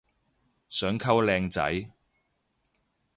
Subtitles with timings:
[0.67, 1.91] 想溝靚仔